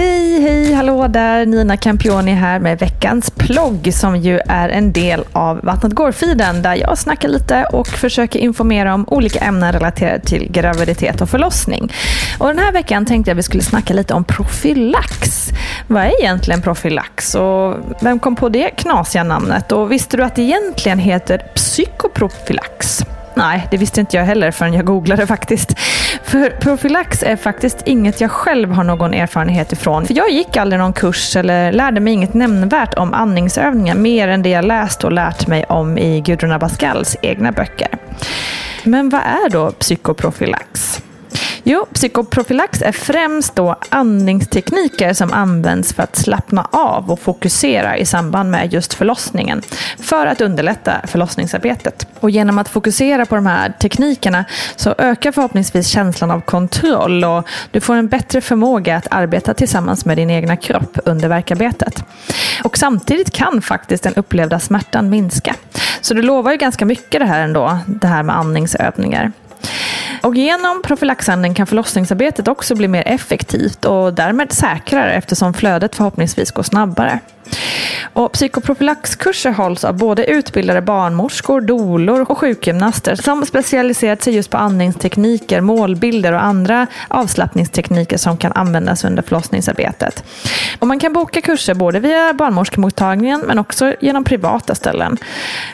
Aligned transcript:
Hej, 0.00 0.40
hej, 0.40 0.72
hallå 0.72 1.08
där! 1.08 1.46
Nina 1.46 1.76
Campioni 1.76 2.32
här 2.32 2.58
med 2.58 2.78
veckans 2.78 3.30
plogg 3.30 3.94
som 3.94 4.16
ju 4.16 4.40
är 4.46 4.68
en 4.68 4.92
del 4.92 5.24
av 5.32 5.60
Vattnet 5.62 5.92
går-feeden 5.92 6.62
där 6.62 6.74
jag 6.74 6.98
snackar 6.98 7.28
lite 7.28 7.64
och 7.64 7.86
försöker 7.88 8.38
informera 8.38 8.94
om 8.94 9.04
olika 9.08 9.38
ämnen 9.38 9.72
relaterade 9.72 10.20
till 10.20 10.52
graviditet 10.52 11.20
och 11.20 11.30
förlossning. 11.30 11.92
Och 12.38 12.46
den 12.46 12.58
här 12.58 12.72
veckan 12.72 13.06
tänkte 13.06 13.30
jag 13.30 13.34
att 13.34 13.38
vi 13.38 13.42
skulle 13.42 13.62
snacka 13.62 13.94
lite 13.94 14.14
om 14.14 14.24
profylax. 14.24 15.48
Vad 15.86 16.02
är 16.02 16.20
egentligen 16.22 16.62
profylax 16.62 17.34
och 17.34 17.74
vem 18.00 18.18
kom 18.18 18.36
på 18.36 18.48
det 18.48 18.70
knasiga 18.70 19.24
namnet? 19.24 19.72
Och 19.72 19.92
visste 19.92 20.16
du 20.16 20.24
att 20.24 20.36
det 20.36 20.42
egentligen 20.42 20.98
heter 20.98 21.38
psykoprofylax? 21.54 23.04
Nej, 23.34 23.68
det 23.70 23.76
visste 23.76 24.00
inte 24.00 24.16
jag 24.16 24.24
heller 24.24 24.50
förrän 24.50 24.74
jag 24.74 24.84
googlade 24.84 25.26
faktiskt. 25.26 25.74
För 26.30 26.50
profylax 26.50 27.22
är 27.22 27.36
faktiskt 27.36 27.82
inget 27.86 28.20
jag 28.20 28.30
själv 28.30 28.72
har 28.72 28.84
någon 28.84 29.14
erfarenhet 29.14 29.72
ifrån. 29.72 30.06
För 30.06 30.14
jag 30.14 30.30
gick 30.30 30.56
aldrig 30.56 30.78
någon 30.78 30.92
kurs 30.92 31.36
eller 31.36 31.72
lärde 31.72 32.00
mig 32.00 32.12
inget 32.12 32.34
nämnvärt 32.34 32.94
om 32.94 33.14
andningsövningar 33.14 33.94
mer 33.94 34.28
än 34.28 34.42
det 34.42 34.48
jag 34.48 34.64
läst 34.64 35.04
och 35.04 35.12
lärt 35.12 35.46
mig 35.46 35.64
om 35.64 35.98
i 35.98 36.20
Gudrun 36.20 36.52
Abascals 36.52 37.16
egna 37.22 37.52
böcker. 37.52 37.88
Men 38.84 39.08
vad 39.08 39.20
är 39.20 39.50
då 39.50 39.70
psykoprofylax? 39.70 40.89
Jo, 41.72 41.86
psykoprofylax 41.92 42.82
är 42.82 42.92
främst 42.92 43.56
då 43.56 43.76
andningstekniker 43.88 45.12
som 45.12 45.32
används 45.32 45.92
för 45.92 46.02
att 46.02 46.16
slappna 46.16 46.68
av 46.72 47.10
och 47.10 47.20
fokusera 47.20 47.96
i 47.96 48.06
samband 48.06 48.50
med 48.50 48.72
just 48.72 48.94
förlossningen 48.94 49.62
för 49.98 50.26
att 50.26 50.40
underlätta 50.40 51.00
förlossningsarbetet. 51.06 52.06
Och 52.20 52.30
genom 52.30 52.58
att 52.58 52.68
fokusera 52.68 53.26
på 53.26 53.34
de 53.34 53.46
här 53.46 53.72
teknikerna 53.80 54.44
så 54.76 54.94
ökar 54.98 55.32
förhoppningsvis 55.32 55.86
känslan 55.86 56.30
av 56.30 56.40
kontroll 56.40 57.24
och 57.24 57.48
du 57.70 57.80
får 57.80 57.94
en 57.94 58.08
bättre 58.08 58.40
förmåga 58.40 58.96
att 58.96 59.06
arbeta 59.10 59.54
tillsammans 59.54 60.04
med 60.04 60.16
din 60.16 60.30
egna 60.30 60.56
kropp 60.56 60.98
under 61.04 61.28
verkarbetet. 61.28 62.04
Och 62.64 62.78
samtidigt 62.78 63.30
kan 63.30 63.62
faktiskt 63.62 64.02
den 64.02 64.14
upplevda 64.14 64.60
smärtan 64.60 65.10
minska. 65.10 65.54
Så 66.00 66.14
det 66.14 66.22
lovar 66.22 66.50
ju 66.50 66.56
ganska 66.56 66.86
mycket 66.86 67.20
det 67.20 67.26
här 67.26 67.40
ändå, 67.40 67.78
det 67.86 68.06
här 68.06 68.22
med 68.22 68.36
andningsövningar. 68.36 69.32
Och 70.22 70.34
genom 70.34 70.82
profylaxanden 70.82 71.54
kan 71.54 71.66
förlossningsarbetet 71.66 72.48
också 72.48 72.74
bli 72.74 72.88
mer 72.88 73.02
effektivt 73.06 73.84
och 73.84 74.14
därmed 74.14 74.52
säkrare 74.52 75.12
eftersom 75.12 75.54
flödet 75.54 75.96
förhoppningsvis 75.96 76.50
går 76.50 76.62
snabbare. 76.62 77.18
Och 78.12 78.32
psykoprofylaxkurser 78.32 79.50
hålls 79.50 79.84
av 79.84 79.96
både 79.98 80.24
utbildade 80.24 80.82
barnmorskor, 80.82 81.60
dolor 81.60 82.26
och 82.28 82.38
sjukgymnaster 82.38 83.14
som 83.14 83.46
specialiserat 83.46 84.22
sig 84.22 84.34
just 84.34 84.50
på 84.50 84.56
andningstekniker, 84.56 85.60
målbilder 85.60 86.32
och 86.32 86.44
andra 86.44 86.86
avslappningstekniker 87.08 88.16
som 88.16 88.36
kan 88.36 88.52
användas 88.52 89.04
under 89.04 89.22
förlossningsarbetet. 89.22 90.24
Och 90.78 90.86
man 90.86 90.98
kan 90.98 91.12
boka 91.12 91.40
kurser 91.40 91.74
både 91.74 92.00
via 92.00 92.32
barnmorskemottagningen 92.32 93.40
men 93.46 93.58
också 93.58 93.94
genom 94.00 94.24
privata 94.24 94.74
ställen. 94.74 95.16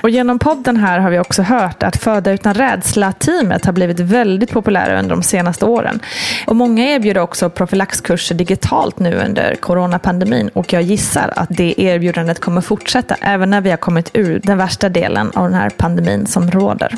Och 0.03 0.11
genom 0.11 0.39
podden 0.39 0.77
här 0.77 0.99
har 0.99 1.11
vi 1.11 1.19
också 1.19 1.43
hört 1.43 1.83
att 1.83 1.97
Föda 1.97 2.33
utan 2.33 2.55
rädsla-teamet 2.55 3.65
har 3.65 3.73
blivit 3.73 4.01
väldigt 4.01 4.51
populära 4.51 4.99
under 4.99 5.11
de 5.11 5.23
senaste 5.23 5.65
åren. 5.65 6.01
Och 6.47 6.57
många 6.57 6.85
erbjuder 6.91 7.21
också 7.21 7.51
profylaxkurser 7.51 8.35
digitalt 8.35 8.99
nu 8.99 9.15
under 9.15 9.55
coronapandemin 9.55 10.49
och 10.49 10.73
jag 10.73 10.83
gissar 10.83 11.33
att 11.37 11.49
det 11.51 11.66
det 11.67 11.83
erbjudandet 11.83 12.41
kommer 12.41 12.61
fortsätta 12.61 13.17
även 13.21 13.51
när 13.51 13.61
vi 13.61 13.71
har 13.71 13.77
kommit 13.77 14.11
ur 14.15 14.41
den 14.45 14.59
värsta 14.59 14.89
delen 14.89 15.31
av 15.35 15.45
den 15.45 15.55
här 15.55 15.71
pandemin 15.71 16.27
som 16.27 16.51
råder. 16.51 16.95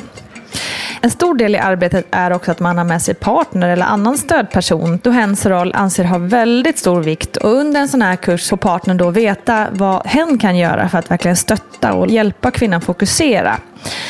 En 1.01 1.09
stor 1.09 1.35
del 1.35 1.55
i 1.55 1.57
arbetet 1.57 2.05
är 2.11 2.31
också 2.33 2.51
att 2.51 2.59
man 2.59 2.77
har 2.77 2.85
med 2.85 3.01
sig 3.01 3.13
partner 3.13 3.69
eller 3.69 3.85
annan 3.85 4.17
stödperson 4.17 4.99
då 5.03 5.11
hens 5.11 5.45
roll 5.45 5.73
anser 5.75 6.03
ha 6.03 6.17
väldigt 6.17 6.77
stor 6.77 7.03
vikt 7.03 7.37
och 7.37 7.53
under 7.53 7.81
en 7.81 7.87
sån 7.87 8.01
här 8.01 8.15
kurs 8.15 8.49
får 8.49 8.57
partnern 8.57 8.97
då 8.97 9.09
veta 9.09 9.67
vad 9.71 10.07
hen 10.07 10.37
kan 10.37 10.57
göra 10.57 10.89
för 10.89 10.97
att 10.97 11.11
verkligen 11.11 11.37
stötta 11.37 11.93
och 11.93 12.07
hjälpa 12.07 12.51
kvinnan 12.51 12.81
fokusera. 12.81 13.57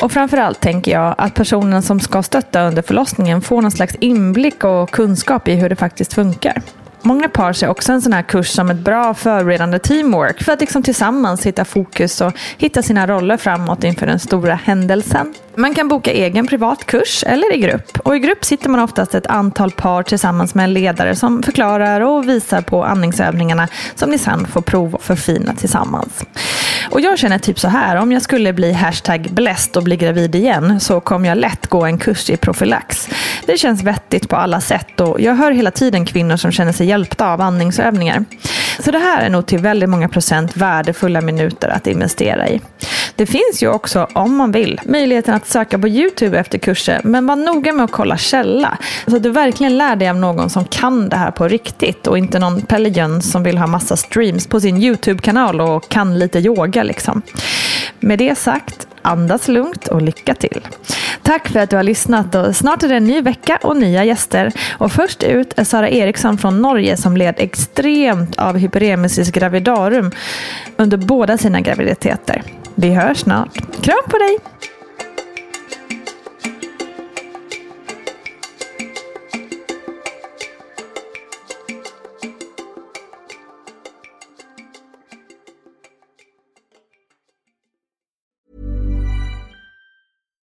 Och 0.02 0.12
framförallt 0.12 0.60
tänker 0.60 0.92
jag 0.92 1.14
att 1.18 1.34
personen 1.34 1.82
som 1.82 2.00
ska 2.00 2.22
stötta 2.22 2.62
under 2.62 2.82
förlossningen 2.82 3.42
får 3.42 3.62
någon 3.62 3.70
slags 3.70 3.94
inblick 3.94 4.64
och 4.64 4.90
kunskap 4.90 5.48
i 5.48 5.54
hur 5.54 5.68
det 5.68 5.76
faktiskt 5.76 6.12
funkar. 6.12 6.62
Många 7.02 7.28
par 7.28 7.52
ser 7.52 7.68
också 7.68 7.92
en 7.92 8.02
sån 8.02 8.12
här 8.12 8.22
kurs 8.22 8.48
som 8.48 8.70
ett 8.70 8.78
bra 8.78 9.14
förberedande 9.14 9.78
teamwork 9.78 10.42
för 10.42 10.52
att 10.52 10.60
liksom 10.60 10.82
tillsammans 10.82 11.46
hitta 11.46 11.64
fokus 11.64 12.20
och 12.20 12.32
hitta 12.58 12.82
sina 12.82 13.06
roller 13.06 13.36
framåt 13.36 13.84
inför 13.84 14.06
den 14.06 14.18
stora 14.18 14.54
händelsen. 14.54 15.34
Man 15.56 15.74
kan 15.74 15.88
boka 15.88 16.12
egen 16.12 16.46
privat 16.46 16.86
kurs 16.86 17.24
eller 17.26 17.54
i 17.54 17.58
grupp. 17.58 17.98
Och 17.98 18.16
i 18.16 18.18
grupp 18.18 18.44
sitter 18.44 18.68
man 18.68 18.80
oftast 18.80 19.14
ett 19.14 19.26
antal 19.26 19.70
par 19.70 20.02
tillsammans 20.02 20.54
med 20.54 20.64
en 20.64 20.72
ledare 20.72 21.16
som 21.16 21.42
förklarar 21.42 22.00
och 22.00 22.28
visar 22.28 22.60
på 22.60 22.84
andningsövningarna 22.84 23.68
som 23.94 24.10
ni 24.10 24.18
sen 24.18 24.46
får 24.46 24.60
prova 24.60 24.96
och 24.96 25.02
förfina 25.02 25.54
tillsammans. 25.54 26.24
Och 26.90 27.00
jag 27.00 27.18
känner 27.18 27.38
typ 27.38 27.58
så 27.58 27.68
här, 27.68 27.96
om 27.96 28.12
jag 28.12 28.22
skulle 28.22 28.52
bli 28.52 28.72
hashtag 28.72 29.28
bläst 29.30 29.76
och 29.76 29.82
bli 29.82 29.96
gravid 29.96 30.34
igen 30.34 30.80
så 30.80 31.00
kommer 31.00 31.28
jag 31.28 31.38
lätt 31.38 31.66
gå 31.66 31.84
en 31.84 31.98
kurs 31.98 32.30
i 32.30 32.36
profylax. 32.36 33.08
Det 33.50 33.58
känns 33.58 33.82
vettigt 33.82 34.28
på 34.28 34.36
alla 34.36 34.60
sätt 34.60 35.00
och 35.00 35.20
jag 35.20 35.34
hör 35.34 35.50
hela 35.50 35.70
tiden 35.70 36.06
kvinnor 36.06 36.36
som 36.36 36.52
känner 36.52 36.72
sig 36.72 36.86
hjälpta 36.86 37.32
av 37.32 37.40
andningsövningar. 37.40 38.24
Så 38.78 38.90
det 38.90 38.98
här 38.98 39.22
är 39.22 39.30
nog 39.30 39.46
till 39.46 39.58
väldigt 39.58 39.88
många 39.88 40.08
procent 40.08 40.56
värdefulla 40.56 41.20
minuter 41.20 41.68
att 41.68 41.86
investera 41.86 42.48
i. 42.48 42.60
Det 43.16 43.26
finns 43.26 43.62
ju 43.62 43.68
också, 43.68 44.08
om 44.12 44.36
man 44.36 44.52
vill, 44.52 44.80
möjligheten 44.84 45.34
att 45.34 45.46
söka 45.46 45.78
på 45.78 45.88
YouTube 45.88 46.38
efter 46.38 46.58
kurser, 46.58 47.00
men 47.04 47.26
var 47.26 47.36
noga 47.36 47.72
med 47.72 47.84
att 47.84 47.90
kolla 47.90 48.16
källa. 48.16 48.78
Så 49.06 49.16
att 49.16 49.22
du 49.22 49.30
verkligen 49.30 49.78
lär 49.78 49.96
dig 49.96 50.08
av 50.08 50.16
någon 50.16 50.50
som 50.50 50.64
kan 50.64 51.08
det 51.08 51.16
här 51.16 51.30
på 51.30 51.48
riktigt 51.48 52.06
och 52.06 52.18
inte 52.18 52.38
någon 52.38 52.62
Pelle 52.62 52.88
Jöns 52.88 53.30
som 53.30 53.42
vill 53.42 53.58
ha 53.58 53.66
massa 53.66 53.96
streams 53.96 54.46
på 54.46 54.60
sin 54.60 54.82
YouTube-kanal 54.82 55.60
och 55.60 55.88
kan 55.88 56.18
lite 56.18 56.38
yoga 56.38 56.82
liksom. 56.82 57.22
Med 58.00 58.18
det 58.18 58.38
sagt, 58.38 58.86
andas 59.02 59.48
lugnt 59.48 59.88
och 59.88 60.02
lycka 60.02 60.34
till. 60.34 60.60
Tack 61.22 61.48
för 61.48 61.60
att 61.60 61.70
du 61.70 61.76
har 61.76 61.82
lyssnat 61.82 62.34
och 62.34 62.56
snart 62.56 62.82
är 62.82 62.88
det 62.88 62.96
en 62.96 63.04
ny 63.04 63.20
vecka 63.20 63.58
och 63.62 63.76
nya 63.76 64.04
gäster. 64.04 64.52
Och 64.78 64.92
först 64.92 65.22
ut 65.22 65.58
är 65.58 65.64
Sara 65.64 65.88
Eriksson 65.88 66.38
från 66.38 66.62
Norge 66.62 66.96
som 66.96 67.16
led 67.16 67.34
extremt 67.38 68.38
av 68.38 68.56
hyperemesis 68.56 69.30
gravidarum 69.30 70.10
under 70.76 70.96
båda 70.96 71.38
sina 71.38 71.60
graviditeter. 71.60 72.42
Vi 72.74 72.94
hörs 72.94 73.18
snart. 73.18 73.54
Kram 73.82 74.04
på 74.10 74.18
dig! 74.18 74.38